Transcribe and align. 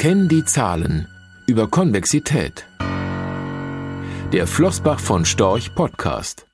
Kenn 0.00 0.30
die 0.30 0.46
Zahlen 0.46 1.08
über 1.46 1.68
Konvexität. 1.68 2.66
Der 4.32 4.46
Flossbach 4.46 4.98
von 4.98 5.26
Storch 5.26 5.74
Podcast. 5.74 6.46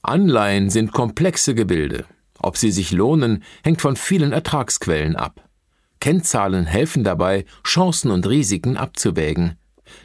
Anleihen 0.00 0.70
sind 0.70 0.92
komplexe 0.92 1.54
Gebilde. 1.54 2.06
Ob 2.38 2.56
sie 2.56 2.70
sich 2.70 2.92
lohnen, 2.92 3.44
hängt 3.62 3.82
von 3.82 3.94
vielen 3.94 4.32
Ertragsquellen 4.32 5.16
ab. 5.16 5.50
Kennzahlen 6.00 6.64
helfen 6.64 7.04
dabei, 7.04 7.44
Chancen 7.62 8.10
und 8.10 8.26
Risiken 8.26 8.78
abzuwägen. 8.78 9.58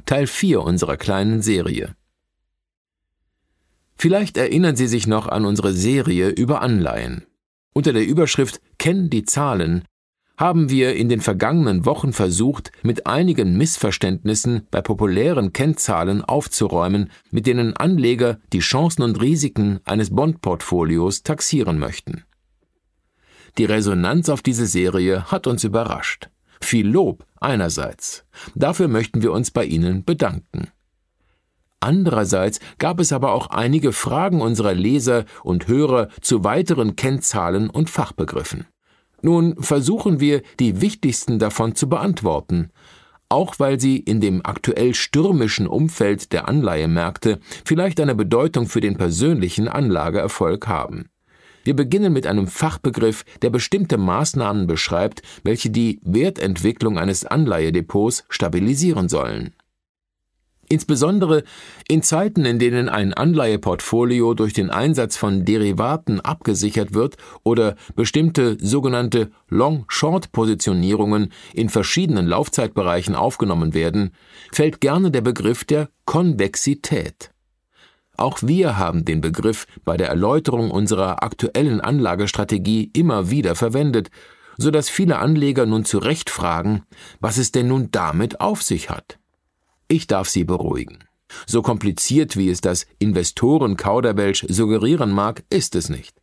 Teil 0.06 0.28
4 0.28 0.62
unserer 0.62 0.98
kleinen 0.98 1.42
Serie. 1.42 1.96
Vielleicht 3.96 4.36
erinnern 4.36 4.76
Sie 4.76 4.88
sich 4.88 5.08
noch 5.08 5.30
an 5.30 5.46
unsere 5.46 5.72
Serie 5.72 6.28
über 6.32 6.62
Anleihen. 6.62 7.26
Unter 7.72 7.94
der 7.94 8.06
Überschrift 8.06 8.60
Kenn 8.78 9.10
die 9.10 9.24
Zahlen 9.24 9.86
haben 10.38 10.70
wir 10.70 10.96
in 10.96 11.10
den 11.10 11.22
vergangenen 11.22 11.86
Wochen 11.86 12.12
versucht, 12.12 12.72
mit 12.82 13.06
einigen 13.06 13.56
Missverständnissen 13.58 14.68
bei 14.72 14.82
populären 14.82 15.54
Kennzahlen 15.54 16.24
aufzuräumen, 16.24 17.12
mit 17.32 17.46
denen 17.46 17.78
Anleger 17.78 18.40
die 18.52 18.60
Chancen 18.60 19.04
und 19.04 19.22
Risiken 19.22 19.80
eines 19.86 20.10
Bondportfolios 20.10 21.24
taxieren 21.24 21.78
möchten. 21.78 22.24
Die 23.58 23.66
Resonanz 23.66 24.30
auf 24.30 24.42
diese 24.42 24.66
Serie 24.66 25.32
hat 25.32 25.46
uns 25.46 25.64
überrascht. 25.64 26.30
Viel 26.60 26.88
Lob 26.88 27.26
einerseits. 27.40 28.26
Dafür 28.56 28.88
möchten 28.88 29.22
wir 29.22 29.32
uns 29.32 29.52
bei 29.52 29.66
Ihnen 29.66 30.04
bedanken. 30.04 30.70
Andererseits 31.80 32.60
gab 32.80 33.00
es 33.00 33.12
aber 33.12 33.34
auch 33.34 33.48
einige 33.48 33.92
Fragen 33.92 34.42
unserer 34.42 34.74
Leser 34.74 35.26
und 35.44 35.68
Hörer 35.68 36.08
zu 36.22 36.44
weiteren 36.46 36.96
Kennzahlen 36.96 37.70
und 37.70 37.90
Fachbegriffen. 37.90 38.66
Nun 39.24 39.56
versuchen 39.58 40.20
wir, 40.20 40.44
die 40.60 40.82
wichtigsten 40.82 41.40
davon 41.40 41.76
zu 41.76 41.88
beantworten, 41.88 42.72
auch 43.30 43.56
weil 43.58 43.80
sie 43.80 43.98
in 43.98 44.20
dem 44.20 44.46
aktuell 44.46 44.94
stürmischen 44.94 45.66
Umfeld 45.66 46.34
der 46.34 46.50
Anleihemärkte 46.50 47.40
vielleicht 47.64 48.02
eine 48.02 48.16
Bedeutung 48.16 48.68
für 48.68 48.82
den 48.82 48.98
persönlichen 48.98 49.70
Anlageerfolg 49.70 50.68
haben. 50.68 51.10
Wir 51.64 51.74
beginnen 51.74 52.12
mit 52.12 52.28
einem 52.28 52.48
Fachbegriff, 52.48 53.24
der 53.42 53.50
bestimmte 53.50 53.98
Maßnahmen 53.98 54.68
beschreibt, 54.68 55.22
welche 55.46 55.70
die 55.70 56.02
Wertentwicklung 56.04 57.00
eines 57.00 57.26
Anleihedepots 57.26 58.26
stabilisieren 58.28 59.08
sollen. 59.08 59.56
Insbesondere 60.74 61.44
in 61.88 62.02
Zeiten, 62.02 62.46
in 62.46 62.58
denen 62.58 62.90
ein 62.90 63.14
Anleiheportfolio 63.14 64.34
durch 64.34 64.54
den 64.54 64.72
Einsatz 64.72 65.18
von 65.18 65.46
Derivaten 65.46 66.20
abgesichert 66.20 66.96
wird 66.96 67.18
oder 67.44 67.76
bestimmte 67.96 68.58
sogenannte 68.60 69.30
Long-Short-Positionierungen 69.50 71.32
in 71.54 71.70
verschiedenen 71.70 72.26
Laufzeitbereichen 72.26 73.16
aufgenommen 73.16 73.76
werden, 73.76 74.16
fällt 74.52 74.82
gerne 74.82 75.12
der 75.12 75.22
Begriff 75.22 75.64
der 75.64 75.90
Konvexität. 76.06 77.30
Auch 78.18 78.40
wir 78.42 78.76
haben 78.76 79.06
den 79.06 79.22
Begriff 79.22 79.68
bei 79.86 79.96
der 79.96 80.08
Erläuterung 80.08 80.72
unserer 80.72 81.22
aktuellen 81.22 81.82
Anlagestrategie 81.82 82.90
immer 82.94 83.30
wieder 83.30 83.54
verwendet, 83.54 84.10
so 84.58 84.72
dass 84.72 84.90
viele 84.90 85.20
Anleger 85.20 85.68
nun 85.68 85.86
zu 85.86 86.00
Recht 86.00 86.32
fragen, 86.32 86.82
was 87.20 87.38
es 87.38 87.52
denn 87.52 87.68
nun 87.68 87.90
damit 87.92 88.42
auf 88.42 88.64
sich 88.64 88.90
hat. 88.90 89.20
Ich 89.88 90.08
darf 90.08 90.30
Sie 90.30 90.44
beruhigen. 90.44 91.00
So 91.46 91.62
kompliziert, 91.62 92.38
wie 92.38 92.50
es 92.50 92.62
das 92.62 92.86
Investoren-Kauderwelsch 93.00 94.46
suggerieren 94.50 95.12
mag, 95.12 95.44
ist 95.50 95.76
es 95.76 95.90
nicht. 95.90 96.16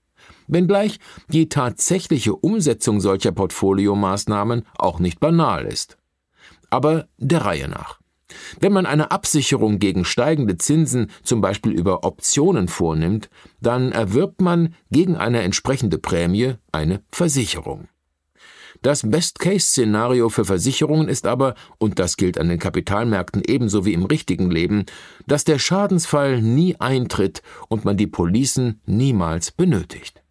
Wenngleich 0.46 0.98
die 1.28 1.48
tatsächliche 1.48 2.34
Umsetzung 2.34 3.00
solcher 3.00 3.32
Portfoliomaßnahmen 3.32 4.66
auch 4.76 4.98
nicht 4.98 5.20
banal 5.20 5.64
ist. 5.64 5.96
Aber 6.70 7.08
der 7.18 7.44
Reihe 7.44 7.68
nach. 7.68 8.00
Wenn 8.60 8.72
man 8.72 8.86
eine 8.86 9.10
Absicherung 9.10 9.78
gegen 9.78 10.04
steigende 10.04 10.56
Zinsen 10.56 11.10
zum 11.22 11.40
Beispiel 11.40 11.72
über 11.72 12.04
Optionen 12.04 12.68
vornimmt, 12.68 13.28
dann 13.60 13.92
erwirbt 13.92 14.40
man 14.40 14.74
gegen 14.90 15.16
eine 15.16 15.42
entsprechende 15.42 15.98
Prämie 15.98 16.54
eine 16.72 17.02
Versicherung. 17.10 17.88
Das 18.82 19.02
Best-Case-Szenario 19.02 20.30
für 20.30 20.46
Versicherungen 20.46 21.08
ist 21.08 21.26
aber, 21.26 21.54
und 21.76 21.98
das 21.98 22.16
gilt 22.16 22.38
an 22.38 22.48
den 22.48 22.58
Kapitalmärkten 22.58 23.42
ebenso 23.46 23.84
wie 23.84 23.92
im 23.92 24.04
richtigen 24.04 24.50
Leben, 24.50 24.86
dass 25.26 25.44
der 25.44 25.58
Schadensfall 25.58 26.40
nie 26.40 26.76
eintritt 26.78 27.42
und 27.68 27.84
man 27.84 27.98
die 27.98 28.06
Policen 28.06 28.80
niemals 28.86 29.50
benötigt. 29.50 30.22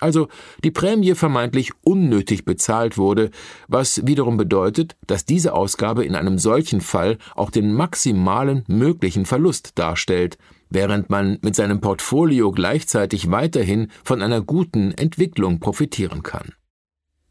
Also 0.00 0.28
die 0.62 0.70
Prämie 0.70 1.14
vermeintlich 1.14 1.72
unnötig 1.82 2.44
bezahlt 2.44 2.98
wurde, 2.98 3.30
was 3.68 4.06
wiederum 4.06 4.36
bedeutet, 4.36 4.96
dass 5.06 5.24
diese 5.24 5.54
Ausgabe 5.54 6.04
in 6.04 6.14
einem 6.14 6.36
solchen 6.38 6.82
Fall 6.82 7.16
auch 7.34 7.50
den 7.50 7.72
maximalen 7.72 8.64
möglichen 8.66 9.24
Verlust 9.24 9.78
darstellt, 9.78 10.36
während 10.68 11.08
man 11.08 11.38
mit 11.40 11.56
seinem 11.56 11.80
Portfolio 11.80 12.50
gleichzeitig 12.50 13.30
weiterhin 13.30 13.90
von 14.02 14.20
einer 14.20 14.42
guten 14.42 14.92
Entwicklung 14.92 15.58
profitieren 15.58 16.22
kann. 16.22 16.52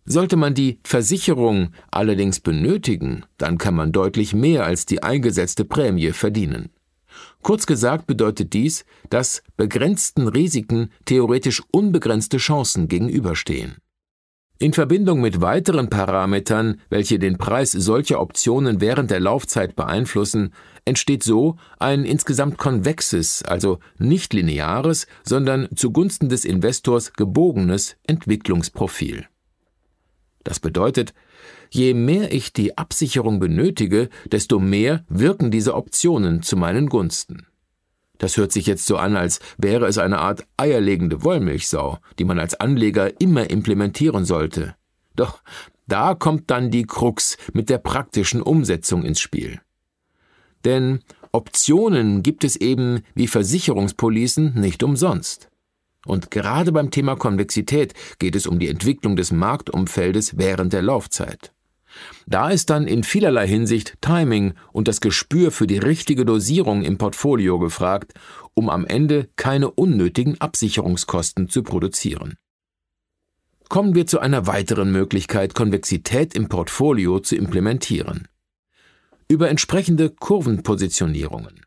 Sollte 0.05 0.35
man 0.35 0.53
die 0.53 0.79
Versicherung 0.83 1.69
allerdings 1.89 2.39
benötigen, 2.39 3.25
dann 3.37 3.57
kann 3.57 3.75
man 3.75 3.91
deutlich 3.91 4.33
mehr 4.33 4.65
als 4.65 4.85
die 4.85 5.01
eingesetzte 5.01 5.63
Prämie 5.63 6.11
verdienen. 6.11 6.69
Kurz 7.41 7.65
gesagt 7.65 8.07
bedeutet 8.07 8.53
dies, 8.53 8.85
dass 9.09 9.43
begrenzten 9.55 10.27
Risiken 10.27 10.89
theoretisch 11.05 11.61
unbegrenzte 11.71 12.37
Chancen 12.37 12.87
gegenüberstehen. 12.87 13.77
In 14.59 14.71
Verbindung 14.71 15.19
mit 15.19 15.41
weiteren 15.41 15.89
Parametern, 15.89 16.79
welche 16.89 17.19
den 17.19 17.37
Preis 17.37 17.71
solcher 17.71 18.21
Optionen 18.21 18.79
während 18.79 19.11
der 19.11 19.19
Laufzeit 19.19 19.75
beeinflussen, 19.75 20.53
entsteht 20.85 21.23
so 21.23 21.57
ein 21.79 22.05
insgesamt 22.05 22.57
konvexes, 22.57 23.43
also 23.43 23.79
nicht 23.97 24.33
lineares, 24.33 25.07
sondern 25.23 25.67
zugunsten 25.75 26.29
des 26.29 26.45
Investors 26.45 27.13
gebogenes 27.13 27.97
Entwicklungsprofil. 28.07 29.27
Das 30.43 30.59
bedeutet, 30.59 31.13
je 31.69 31.93
mehr 31.93 32.33
ich 32.33 32.53
die 32.53 32.77
Absicherung 32.77 33.39
benötige, 33.39 34.09
desto 34.25 34.59
mehr 34.59 35.05
wirken 35.07 35.51
diese 35.51 35.75
Optionen 35.75 36.41
zu 36.43 36.57
meinen 36.57 36.87
Gunsten. 36.87 37.47
Das 38.17 38.37
hört 38.37 38.51
sich 38.51 38.67
jetzt 38.67 38.85
so 38.85 38.97
an, 38.97 39.15
als 39.15 39.39
wäre 39.57 39.87
es 39.87 39.97
eine 39.97 40.19
Art 40.19 40.45
eierlegende 40.55 41.23
Wollmilchsau, 41.23 41.97
die 42.19 42.25
man 42.25 42.39
als 42.39 42.53
Anleger 42.53 43.19
immer 43.19 43.49
implementieren 43.49 44.25
sollte. 44.25 44.75
Doch 45.15 45.41
da 45.87 46.15
kommt 46.15 46.49
dann 46.49 46.71
die 46.71 46.83
Krux 46.83 47.37
mit 47.53 47.69
der 47.69 47.79
praktischen 47.79 48.41
Umsetzung 48.41 49.03
ins 49.03 49.19
Spiel. 49.19 49.59
Denn 50.63 50.99
Optionen 51.31 52.23
gibt 52.23 52.43
es 52.43 52.55
eben 52.55 53.01
wie 53.15 53.27
Versicherungspolicen 53.27 54.53
nicht 54.53 54.83
umsonst. 54.83 55.49
Und 56.05 56.31
gerade 56.31 56.71
beim 56.71 56.91
Thema 56.91 57.15
Konvexität 57.15 57.93
geht 58.19 58.35
es 58.35 58.45
um 58.45 58.59
die 58.59 58.67
Entwicklung 58.67 59.15
des 59.15 59.31
Marktumfeldes 59.31 60.37
während 60.37 60.73
der 60.73 60.81
Laufzeit. 60.81 61.53
Da 62.25 62.49
ist 62.49 62.69
dann 62.69 62.87
in 62.87 63.03
vielerlei 63.03 63.47
Hinsicht 63.47 63.95
Timing 64.01 64.53
und 64.71 64.87
das 64.87 65.01
Gespür 65.01 65.51
für 65.51 65.67
die 65.67 65.77
richtige 65.77 66.25
Dosierung 66.25 66.83
im 66.83 66.97
Portfolio 66.97 67.59
gefragt, 67.59 68.13
um 68.53 68.69
am 68.69 68.85
Ende 68.85 69.29
keine 69.35 69.71
unnötigen 69.71 70.39
Absicherungskosten 70.41 71.49
zu 71.49 71.63
produzieren. 71.63 72.35
Kommen 73.69 73.95
wir 73.95 74.05
zu 74.05 74.19
einer 74.19 74.45
weiteren 74.45 74.91
Möglichkeit, 74.91 75.55
Konvexität 75.55 76.35
im 76.35 76.49
Portfolio 76.49 77.19
zu 77.19 77.35
implementieren. 77.35 78.27
Über 79.27 79.49
entsprechende 79.49 80.09
Kurvenpositionierungen. 80.09 81.61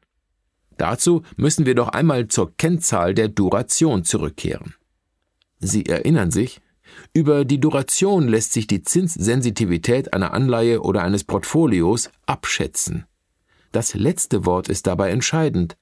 Dazu 0.76 1.22
müssen 1.36 1.66
wir 1.66 1.74
doch 1.74 1.88
einmal 1.88 2.28
zur 2.28 2.56
Kennzahl 2.56 3.14
der 3.14 3.28
Duration 3.28 4.04
zurückkehren. 4.04 4.74
Sie 5.58 5.86
erinnern 5.86 6.30
sich? 6.30 6.60
Über 7.12 7.44
die 7.44 7.60
Duration 7.60 8.28
lässt 8.28 8.52
sich 8.52 8.66
die 8.66 8.82
Zinssensitivität 8.82 10.12
einer 10.12 10.32
Anleihe 10.32 10.82
oder 10.82 11.02
eines 11.02 11.24
Portfolios 11.24 12.10
abschätzen. 12.26 13.06
Das 13.72 13.94
letzte 13.94 14.46
Wort 14.46 14.68
ist 14.68 14.86
dabei 14.86 15.10
entscheidend. 15.10 15.76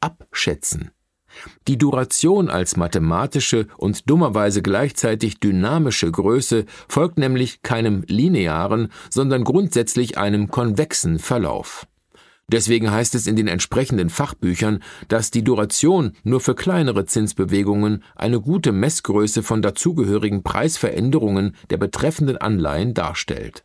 Abschätzen. 0.00 0.90
Die 1.68 1.78
Duration 1.78 2.50
als 2.50 2.76
mathematische 2.76 3.66
und 3.76 4.10
dummerweise 4.10 4.62
gleichzeitig 4.62 5.40
dynamische 5.40 6.10
Größe 6.10 6.66
folgt 6.88 7.18
nämlich 7.18 7.62
keinem 7.62 8.04
linearen, 8.06 8.88
sondern 9.10 9.44
grundsätzlich 9.44 10.18
einem 10.18 10.48
konvexen 10.48 11.18
Verlauf. 11.18 11.86
Deswegen 12.52 12.90
heißt 12.90 13.14
es 13.14 13.26
in 13.26 13.34
den 13.34 13.48
entsprechenden 13.48 14.10
Fachbüchern, 14.10 14.82
dass 15.08 15.30
die 15.30 15.42
Duration 15.42 16.12
nur 16.22 16.40
für 16.40 16.54
kleinere 16.54 17.06
Zinsbewegungen 17.06 18.04
eine 18.14 18.42
gute 18.42 18.72
Messgröße 18.72 19.42
von 19.42 19.62
dazugehörigen 19.62 20.42
Preisveränderungen 20.42 21.56
der 21.70 21.78
betreffenden 21.78 22.36
Anleihen 22.36 22.92
darstellt. 22.92 23.64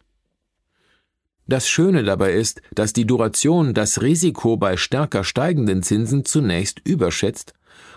Das 1.47 1.67
Schöne 1.67 2.03
dabei 2.03 2.33
ist, 2.33 2.61
dass 2.75 2.93
die 2.93 3.05
Duration 3.05 3.73
das 3.73 4.01
Risiko 4.01 4.55
bei 4.55 4.77
stärker 4.77 5.25
steigenden 5.25 5.83
Zinsen 5.83 6.23
zunächst 6.23 6.79
überschätzt 6.85 7.53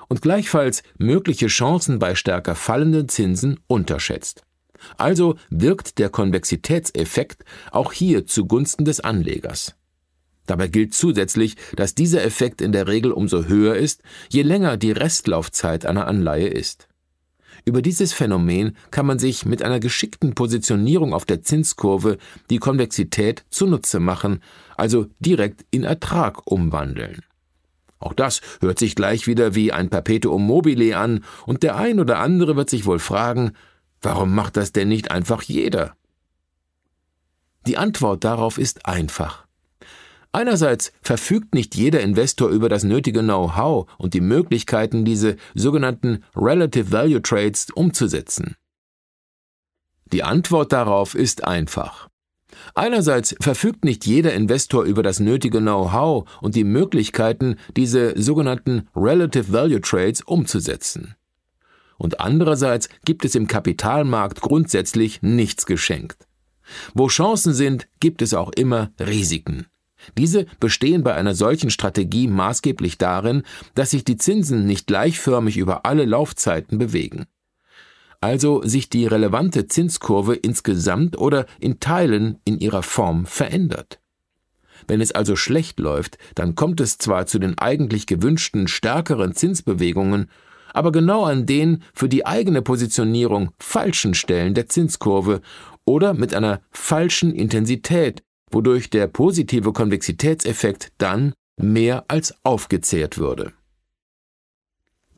und 0.09 0.23
gleichfalls 0.23 0.83
mögliche 0.99 1.47
Chancen 1.47 2.01
bei 2.01 2.17
stärker 2.17 2.57
fallenden 2.57 3.09
Zinsen 3.09 3.61
unterschätzt. 3.69 4.43
Also 4.97 5.37
wirkt 5.51 5.99
der 5.99 6.09
Konvexitätseffekt 6.09 7.45
auch 7.71 7.93
hier 7.93 8.27
zugunsten 8.27 8.85
des 8.85 9.01
Anlegers. 9.01 9.77
Dabei 10.51 10.67
gilt 10.67 10.95
zusätzlich, 10.95 11.55
dass 11.77 11.95
dieser 11.95 12.25
Effekt 12.25 12.61
in 12.61 12.73
der 12.73 12.89
Regel 12.89 13.13
umso 13.13 13.45
höher 13.45 13.77
ist, 13.77 14.03
je 14.31 14.43
länger 14.43 14.77
die 14.77 14.91
Restlaufzeit 14.91 15.87
einer 15.87 16.09
Anleihe 16.09 16.49
ist. 16.49 16.89
Über 17.65 17.83
dieses 17.83 18.13
Phänomen 18.13 18.77
kann 18.91 19.07
man 19.07 19.21
sich 19.21 19.47
mit 19.47 19.63
einer 19.63 19.79
geschickten 19.79 20.35
Positionierung 20.35 21.15
auf 21.15 21.25
der 21.25 21.43
Zinskurve 21.43 22.19
die 22.51 22.59
Konvexität 22.59 23.45
zunutze 23.51 24.01
machen, 24.01 24.43
also 24.77 25.07
direkt 25.21 25.65
in 25.71 25.85
Ertrag 25.85 26.51
umwandeln. 26.51 27.21
Auch 28.01 28.13
das 28.13 28.41
hört 28.61 28.81
sich 28.81 28.97
gleich 28.97 29.29
wieder 29.29 29.55
wie 29.55 29.71
ein 29.71 29.89
Perpetuum 29.89 30.45
mobile 30.45 30.97
an, 30.97 31.23
und 31.47 31.63
der 31.63 31.77
ein 31.77 32.01
oder 32.01 32.19
andere 32.19 32.57
wird 32.57 32.71
sich 32.71 32.87
wohl 32.87 32.99
fragen, 32.99 33.53
warum 34.03 34.35
macht 34.35 34.57
das 34.57 34.73
denn 34.73 34.89
nicht 34.89 35.13
einfach 35.13 35.43
jeder? 35.43 35.95
Die 37.69 37.77
Antwort 37.77 38.25
darauf 38.25 38.59
ist 38.59 38.85
einfach. 38.85 39.47
Einerseits 40.33 40.93
verfügt 41.03 41.55
nicht 41.55 41.75
jeder 41.75 42.01
Investor 42.01 42.51
über 42.51 42.69
das 42.69 42.85
nötige 42.85 43.21
Know-how 43.21 43.91
und 43.99 44.15
die 44.15 44.21
Möglichkeiten, 44.21 45.05
diese 45.05 45.37
sogenannten 45.55 46.25
Relative 46.37 46.93
Value 46.93 47.21
Trades 47.21 47.69
umzusetzen. 47.71 48.57
Die 50.13 50.23
Antwort 50.23 50.73
darauf 50.73 51.15
ist 51.15 51.45
einfach. 51.45 52.09
Einerseits 52.75 53.35
verfügt 53.41 53.85
nicht 53.85 54.07
jeder 54.07 54.33
Investor 54.33 54.85
über 54.85 55.03
das 55.03 55.21
nötige 55.21 55.59
Know-how 55.59 56.29
und 56.41 56.55
die 56.55 56.65
Möglichkeiten, 56.65 57.57
diese 57.77 58.21
sogenannten 58.21 58.89
Relative 58.95 59.53
Value 59.53 59.81
Trades 59.81 60.23
umzusetzen. 60.23 61.17
Und 61.97 62.21
andererseits 62.21 62.89
gibt 63.05 63.25
es 63.25 63.35
im 63.35 63.47
Kapitalmarkt 63.47 64.41
grundsätzlich 64.41 65.23
nichts 65.23 65.67
geschenkt. 65.67 66.27
Wo 66.95 67.09
Chancen 67.09 67.53
sind, 67.53 67.89
gibt 67.99 68.23
es 68.23 68.33
auch 68.33 68.53
immer 68.53 68.91
Risiken. 68.99 69.67
Diese 70.17 70.47
bestehen 70.59 71.03
bei 71.03 71.15
einer 71.15 71.35
solchen 71.35 71.71
Strategie 71.71 72.29
maßgeblich 72.29 72.99
darin, 72.99 73.43
dass 73.75 73.91
sich 73.91 74.05
die 74.05 74.17
Zinsen 74.17 74.67
nicht 74.67 74.87
gleichförmig 74.87 75.57
über 75.57 75.87
alle 75.87 76.05
Laufzeiten 76.05 76.79
bewegen. 76.79 77.27
Also 78.21 78.63
sich 78.63 78.91
die 78.91 79.07
relevante 79.07 79.67
Zinskurve 79.67 80.35
insgesamt 80.35 81.17
oder 81.17 81.47
in 81.59 81.81
Teilen 81.81 82.39
in 82.45 82.59
ihrer 82.59 82.83
Form 82.83 83.25
verändert. 83.25 83.99
Wenn 84.87 85.01
es 85.01 85.13
also 85.13 85.37
schlecht 85.37 85.79
läuft, 85.79 86.19
dann 86.35 86.55
kommt 86.55 86.81
es 86.81 86.99
zwar 86.99 87.27
zu 87.27 87.39
den 87.39 87.59
eigentlich 87.59 88.07
gewünschten 88.07 88.69
stärkeren 88.69 89.35
Zinsbewegungen, 89.35 90.31
aber 90.73 90.93
genau 90.93 91.25
an 91.25 91.47
den 91.47 91.83
für 91.95 92.09
die 92.09 92.27
eigene 92.27 92.63
Positionierung 92.63 93.53
falschen 93.59 94.15
Stellen 94.15 94.55
der 94.55 94.69
Zinskurve 94.69 95.41
oder 95.85 96.15
mit 96.15 96.35
einer 96.35 96.61
falschen 96.71 97.35
Intensität, 97.35 98.23
wodurch 98.51 98.91
der 98.91 99.07
positive 99.07 99.73
Konvexitätseffekt 99.73 100.93
dann 100.99 101.33
mehr 101.57 102.05
als 102.09 102.35
aufgezehrt 102.43 103.19
würde. 103.19 103.53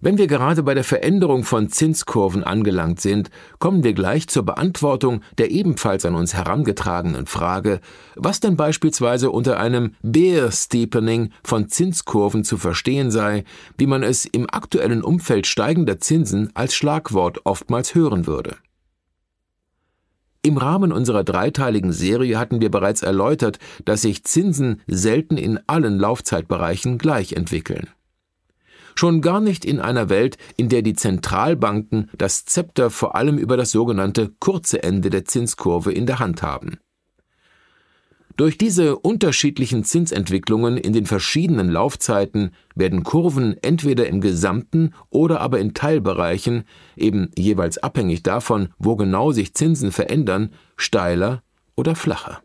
Wenn 0.04 0.18
wir 0.18 0.26
gerade 0.26 0.64
bei 0.64 0.74
der 0.74 0.82
Veränderung 0.82 1.44
von 1.44 1.68
Zinskurven 1.68 2.42
angelangt 2.42 3.00
sind, 3.00 3.30
kommen 3.60 3.84
wir 3.84 3.92
gleich 3.92 4.26
zur 4.26 4.42
Beantwortung 4.42 5.20
der 5.38 5.52
ebenfalls 5.52 6.04
an 6.04 6.16
uns 6.16 6.34
herangetragenen 6.34 7.26
Frage, 7.26 7.80
was 8.16 8.40
denn 8.40 8.56
beispielsweise 8.56 9.30
unter 9.30 9.60
einem 9.60 9.94
Bear 10.02 10.50
Steepening 10.50 11.30
von 11.44 11.68
Zinskurven 11.68 12.42
zu 12.42 12.56
verstehen 12.56 13.12
sei, 13.12 13.44
wie 13.78 13.86
man 13.86 14.02
es 14.02 14.24
im 14.24 14.50
aktuellen 14.50 15.04
Umfeld 15.04 15.46
steigender 15.46 16.00
Zinsen 16.00 16.50
als 16.54 16.74
Schlagwort 16.74 17.46
oftmals 17.46 17.94
hören 17.94 18.26
würde. 18.26 18.56
Im 20.44 20.56
Rahmen 20.56 20.90
unserer 20.90 21.22
dreiteiligen 21.22 21.92
Serie 21.92 22.36
hatten 22.36 22.60
wir 22.60 22.70
bereits 22.70 23.02
erläutert, 23.02 23.60
dass 23.84 24.02
sich 24.02 24.24
Zinsen 24.24 24.80
selten 24.88 25.36
in 25.36 25.60
allen 25.68 26.00
Laufzeitbereichen 26.00 26.98
gleich 26.98 27.34
entwickeln. 27.34 27.90
Schon 28.96 29.20
gar 29.20 29.40
nicht 29.40 29.64
in 29.64 29.80
einer 29.80 30.08
Welt, 30.08 30.36
in 30.56 30.68
der 30.68 30.82
die 30.82 30.94
Zentralbanken 30.94 32.10
das 32.18 32.44
Zepter 32.44 32.90
vor 32.90 33.14
allem 33.14 33.38
über 33.38 33.56
das 33.56 33.70
sogenannte 33.70 34.32
kurze 34.40 34.82
Ende 34.82 35.10
der 35.10 35.24
Zinskurve 35.24 35.92
in 35.92 36.06
der 36.06 36.18
Hand 36.18 36.42
haben. 36.42 36.78
Durch 38.36 38.56
diese 38.56 38.96
unterschiedlichen 38.96 39.84
Zinsentwicklungen 39.84 40.78
in 40.78 40.92
den 40.92 41.06
verschiedenen 41.06 41.68
Laufzeiten 41.68 42.52
werden 42.74 43.02
Kurven 43.02 43.56
entweder 43.62 44.06
im 44.06 44.20
gesamten 44.20 44.94
oder 45.10 45.40
aber 45.40 45.58
in 45.58 45.74
Teilbereichen, 45.74 46.64
eben 46.96 47.30
jeweils 47.36 47.78
abhängig 47.78 48.22
davon, 48.22 48.68
wo 48.78 48.96
genau 48.96 49.32
sich 49.32 49.54
Zinsen 49.54 49.92
verändern, 49.92 50.50
steiler 50.76 51.42
oder 51.76 51.94
flacher. 51.94 52.42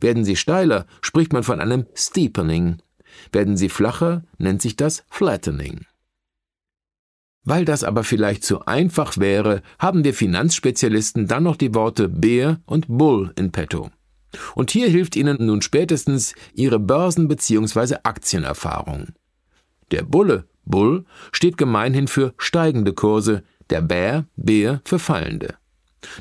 Werden 0.00 0.24
sie 0.24 0.36
steiler, 0.36 0.86
spricht 1.00 1.32
man 1.32 1.42
von 1.42 1.60
einem 1.60 1.86
Steepening. 1.94 2.76
Werden 3.32 3.56
sie 3.56 3.70
flacher, 3.70 4.24
nennt 4.36 4.60
sich 4.60 4.76
das 4.76 5.04
Flattening. 5.08 5.86
Weil 7.44 7.64
das 7.64 7.84
aber 7.84 8.04
vielleicht 8.04 8.44
zu 8.44 8.66
einfach 8.66 9.16
wäre, 9.16 9.62
haben 9.78 10.04
wir 10.04 10.12
Finanzspezialisten 10.12 11.26
dann 11.28 11.44
noch 11.44 11.56
die 11.56 11.74
Worte 11.74 12.08
Bear 12.08 12.60
und 12.66 12.86
Bull 12.88 13.32
in 13.36 13.52
petto. 13.52 13.90
Und 14.54 14.70
hier 14.70 14.88
hilft 14.88 15.16
Ihnen 15.16 15.36
nun 15.44 15.62
spätestens 15.62 16.34
Ihre 16.54 16.78
Börsen- 16.78 17.28
bzw. 17.28 17.96
Aktienerfahrung. 18.02 19.08
Der 19.90 20.02
Bulle, 20.02 20.48
Bull, 20.64 21.04
steht 21.32 21.56
gemeinhin 21.56 22.08
für 22.08 22.34
steigende 22.38 22.92
Kurse, 22.92 23.42
der 23.70 23.82
Bär, 23.82 24.26
Bär 24.36 24.80
für 24.84 24.98
fallende. 24.98 25.54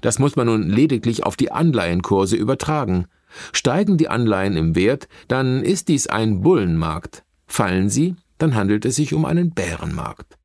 Das 0.02 0.20
muss 0.20 0.36
man 0.36 0.48
nun 0.48 0.70
lediglich 0.70 1.26
auf 1.26 1.36
die 1.36 1.52
Anleihenkurse 1.52 2.36
übertragen. 2.36 3.06
Steigen 3.52 3.98
die 3.98 4.08
Anleihen 4.08 4.56
im 4.56 4.76
Wert, 4.76 5.08
dann 5.28 5.62
ist 5.64 5.90
dies 5.90 6.08
ein 6.08 6.42
Bullenmarkt. 6.42 7.24
Fallen 7.48 7.90
sie, 7.90 8.16
dann 8.38 8.56
handelt 8.56 8.86
es 8.86 8.96
sich 8.96 9.14
um 9.14 9.26
einen 9.26 9.54
Bärenmarkt. 9.54 10.38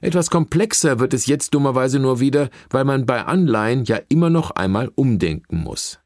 Etwas 0.00 0.30
komplexer 0.30 0.98
wird 0.98 1.12
es 1.12 1.26
jetzt 1.26 1.52
dummerweise 1.54 1.98
nur 1.98 2.20
wieder, 2.20 2.48
weil 2.70 2.84
man 2.84 3.04
bei 3.04 3.24
Anleihen 3.24 3.84
ja 3.84 4.00
immer 4.08 4.30
noch 4.30 4.50
einmal 4.52 4.90
umdenken 4.94 5.58
muss. 5.58 6.00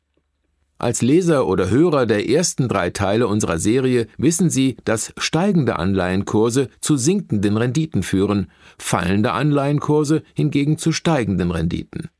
Als 0.84 1.00
Leser 1.00 1.46
oder 1.46 1.70
Hörer 1.70 2.04
der 2.04 2.28
ersten 2.28 2.68
drei 2.68 2.90
Teile 2.90 3.26
unserer 3.26 3.58
Serie 3.58 4.06
wissen 4.18 4.50
Sie, 4.50 4.76
dass 4.84 5.14
steigende 5.16 5.78
Anleihenkurse 5.78 6.68
zu 6.82 6.98
sinkenden 6.98 7.56
Renditen 7.56 8.02
führen, 8.02 8.50
fallende 8.76 9.32
Anleihenkurse 9.32 10.22
hingegen 10.34 10.76
zu 10.76 10.92
steigenden 10.92 11.52
Renditen. 11.52 12.10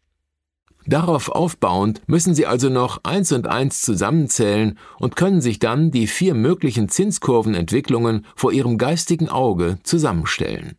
Darauf 0.87 1.29
aufbauend 1.29 2.01
müssen 2.07 2.35
Sie 2.35 2.47
also 2.47 2.71
noch 2.71 3.05
eins 3.05 3.33
und 3.33 3.49
eins 3.49 3.83
zusammenzählen 3.83 4.79
und 4.99 5.15
können 5.15 5.43
sich 5.43 5.59
dann 5.59 5.91
die 5.91 6.07
vier 6.07 6.33
möglichen 6.33 6.89
Zinskurvenentwicklungen 6.89 8.25
vor 8.35 8.51
Ihrem 8.51 8.79
geistigen 8.79 9.29
Auge 9.29 9.77
zusammenstellen. 9.83 10.79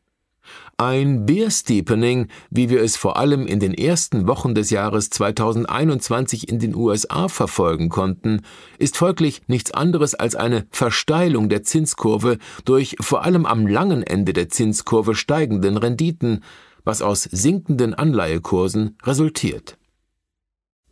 Ein 0.78 1.26
Beer 1.26 1.52
Steepening, 1.52 2.28
wie 2.50 2.70
wir 2.70 2.82
es 2.82 2.98
vor 2.98 3.16
allem 3.16 3.48
in 3.48 3.62
den 3.62 3.74
ersten 3.74 4.28
Wochen 4.28 4.54
des 4.54 4.72
Jahres 4.72 5.10
2021 5.10 6.50
in 6.50 6.60
den 6.60 6.76
USA 6.76 7.30
verfolgen 7.30 7.88
konnten, 7.88 8.42
ist 8.78 8.98
folglich 8.98 9.42
nichts 9.48 9.72
anderes 9.72 10.16
als 10.16 10.36
eine 10.36 10.68
Versteilung 10.72 11.48
der 11.48 11.64
Zinskurve 11.64 12.40
durch 12.66 12.98
vor 13.00 13.24
allem 13.24 13.46
am 13.46 13.66
langen 13.66 14.04
Ende 14.04 14.34
der 14.34 14.50
Zinskurve 14.50 15.16
steigenden 15.16 15.78
Renditen, 15.78 16.44
was 16.84 17.02
aus 17.02 17.24
sinkenden 17.24 17.94
Anleihekursen 17.94 18.98
resultiert. 19.04 19.78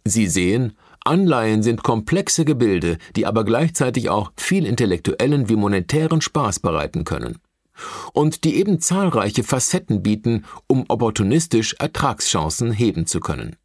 Sie 0.06 0.28
sehen, 0.28 0.78
Anleihen 1.04 1.62
sind 1.62 1.84
komplexe 1.84 2.46
Gebilde, 2.46 3.00
die 3.18 3.26
aber 3.26 3.44
gleichzeitig 3.44 4.10
auch 4.10 4.32
viel 4.38 4.66
intellektuellen 4.66 5.50
wie 5.50 5.58
monetären 5.58 6.22
Spaß 6.22 6.62
bereiten 6.62 7.04
können 7.04 7.38
und 8.14 8.44
die 8.44 8.56
eben 8.56 8.80
zahlreiche 8.80 9.44
Facetten 9.44 10.04
bieten, 10.04 10.46
um 10.68 10.86
opportunistisch 10.88 11.76
Ertragschancen 11.80 12.72
heben 12.72 13.06
zu 13.06 13.20
können. 13.20 13.56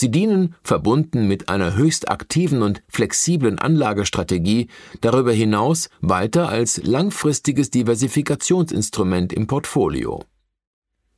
Sie 0.00 0.12
dienen, 0.12 0.54
verbunden 0.62 1.26
mit 1.26 1.48
einer 1.48 1.74
höchst 1.74 2.08
aktiven 2.08 2.62
und 2.62 2.82
flexiblen 2.88 3.58
Anlagestrategie, 3.58 4.68
darüber 5.00 5.32
hinaus 5.32 5.90
weiter 6.00 6.48
als 6.48 6.80
langfristiges 6.84 7.70
Diversifikationsinstrument 7.70 9.32
im 9.32 9.48
Portfolio. 9.48 10.22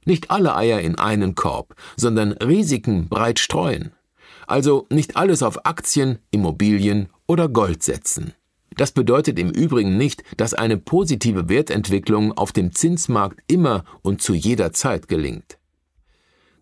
Nicht 0.07 0.31
alle 0.31 0.57
Eier 0.57 0.81
in 0.81 0.99
einen 0.99 1.35
Korb, 1.35 1.75
sondern 1.97 2.33
Risiken 2.33 3.11
breit 3.11 3.39
streuen. 3.39 3.93
Also 4.47 4.87
nicht 4.89 5.15
alles 5.15 5.43
auf 5.43 5.67
Aktien, 5.67 6.19
Immobilien 6.31 7.11
oder 7.27 7.51
Gold 7.51 7.83
setzen. 7.83 8.33
Das 8.77 8.93
bedeutet 8.93 9.39
im 9.39 9.51
Übrigen 9.51 9.97
nicht, 9.97 10.23
dass 10.37 10.55
eine 10.55 10.77
positive 10.77 11.49
Wertentwicklung 11.49 12.33
auf 12.33 12.53
dem 12.53 12.73
Zinsmarkt 12.73 13.41
immer 13.47 13.85
und 14.03 14.23
zu 14.23 14.35
jeder 14.35 14.73
Zeit 14.73 15.09
gelingt. 15.09 15.59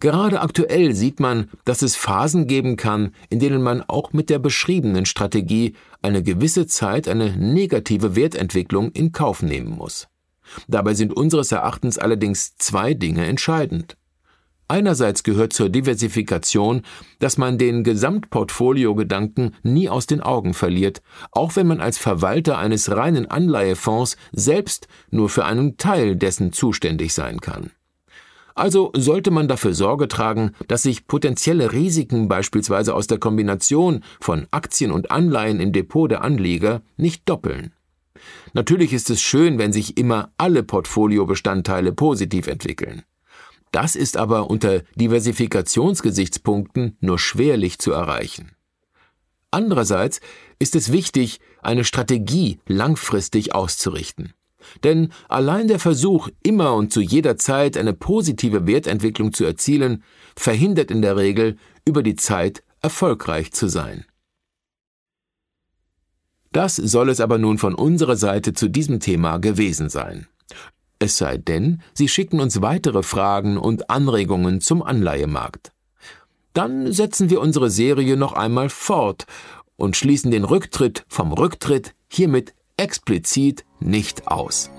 Gerade 0.00 0.40
aktuell 0.40 0.94
sieht 0.94 1.18
man, 1.18 1.50
dass 1.64 1.82
es 1.82 1.96
Phasen 1.96 2.46
geben 2.46 2.76
kann, 2.76 3.12
in 3.30 3.40
denen 3.40 3.62
man 3.62 3.82
auch 3.82 4.12
mit 4.12 4.30
der 4.30 4.38
beschriebenen 4.38 5.06
Strategie 5.06 5.74
eine 6.02 6.22
gewisse 6.22 6.66
Zeit 6.66 7.08
eine 7.08 7.36
negative 7.36 8.14
Wertentwicklung 8.14 8.92
in 8.92 9.10
Kauf 9.10 9.42
nehmen 9.42 9.70
muss. 9.70 10.06
Dabei 10.66 10.94
sind 10.94 11.12
unseres 11.12 11.52
Erachtens 11.52 11.98
allerdings 11.98 12.56
zwei 12.56 12.94
Dinge 12.94 13.26
entscheidend. 13.26 13.97
Einerseits 14.70 15.22
gehört 15.22 15.54
zur 15.54 15.70
Diversifikation, 15.70 16.82
dass 17.20 17.38
man 17.38 17.56
den 17.56 17.84
Gesamtportfolio-Gedanken 17.84 19.54
nie 19.62 19.88
aus 19.88 20.06
den 20.06 20.20
Augen 20.20 20.52
verliert, 20.52 21.00
auch 21.32 21.56
wenn 21.56 21.66
man 21.66 21.80
als 21.80 21.96
Verwalter 21.96 22.58
eines 22.58 22.90
reinen 22.94 23.30
Anleihefonds 23.30 24.18
selbst 24.32 24.86
nur 25.10 25.30
für 25.30 25.46
einen 25.46 25.78
Teil 25.78 26.16
dessen 26.16 26.52
zuständig 26.52 27.14
sein 27.14 27.40
kann. 27.40 27.70
Also 28.54 28.90
sollte 28.94 29.30
man 29.30 29.48
dafür 29.48 29.72
Sorge 29.72 30.06
tragen, 30.06 30.52
dass 30.66 30.82
sich 30.82 31.06
potenzielle 31.06 31.72
Risiken 31.72 32.28
beispielsweise 32.28 32.92
aus 32.92 33.06
der 33.06 33.18
Kombination 33.18 34.02
von 34.20 34.48
Aktien 34.50 34.90
und 34.90 35.10
Anleihen 35.10 35.60
im 35.60 35.72
Depot 35.72 36.10
der 36.10 36.22
Anleger 36.22 36.82
nicht 36.96 37.26
doppeln. 37.26 37.72
Natürlich 38.52 38.92
ist 38.92 39.10
es 39.10 39.22
schön, 39.22 39.58
wenn 39.58 39.72
sich 39.72 39.96
immer 39.96 40.32
alle 40.36 40.62
Portfoliobestandteile 40.62 41.92
positiv 41.92 42.48
entwickeln. 42.48 43.04
Das 43.72 43.96
ist 43.96 44.16
aber 44.16 44.50
unter 44.50 44.82
Diversifikationsgesichtspunkten 44.96 46.96
nur 47.00 47.18
schwerlich 47.18 47.78
zu 47.78 47.92
erreichen. 47.92 48.52
Andererseits 49.50 50.20
ist 50.58 50.76
es 50.76 50.92
wichtig, 50.92 51.40
eine 51.62 51.84
Strategie 51.84 52.60
langfristig 52.66 53.54
auszurichten. 53.54 54.34
Denn 54.84 55.12
allein 55.28 55.68
der 55.68 55.78
Versuch, 55.78 56.28
immer 56.42 56.74
und 56.74 56.92
zu 56.92 57.00
jeder 57.00 57.36
Zeit 57.36 57.76
eine 57.76 57.94
positive 57.94 58.66
Wertentwicklung 58.66 59.32
zu 59.32 59.44
erzielen, 59.44 60.02
verhindert 60.36 60.90
in 60.90 61.00
der 61.00 61.16
Regel, 61.16 61.56
über 61.84 62.02
die 62.02 62.16
Zeit 62.16 62.62
erfolgreich 62.82 63.52
zu 63.52 63.68
sein. 63.68 64.04
Das 66.52 66.76
soll 66.76 67.08
es 67.08 67.20
aber 67.20 67.38
nun 67.38 67.58
von 67.58 67.74
unserer 67.74 68.16
Seite 68.16 68.52
zu 68.52 68.68
diesem 68.68 69.00
Thema 69.00 69.38
gewesen 69.38 69.88
sein. 69.88 70.26
Es 70.98 71.16
sei 71.16 71.38
denn, 71.38 71.80
Sie 71.94 72.08
schicken 72.08 72.40
uns 72.40 72.60
weitere 72.60 73.02
Fragen 73.02 73.56
und 73.56 73.88
Anregungen 73.88 74.60
zum 74.60 74.82
Anleihemarkt. 74.82 75.72
Dann 76.54 76.92
setzen 76.92 77.30
wir 77.30 77.40
unsere 77.40 77.70
Serie 77.70 78.16
noch 78.16 78.32
einmal 78.32 78.68
fort 78.68 79.26
und 79.76 79.96
schließen 79.96 80.30
den 80.30 80.44
Rücktritt 80.44 81.04
vom 81.08 81.32
Rücktritt 81.32 81.94
hiermit 82.08 82.54
explizit 82.76 83.64
nicht 83.78 84.26
aus. 84.26 84.70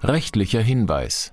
Rechtlicher 0.00 0.60
Hinweis 0.60 1.32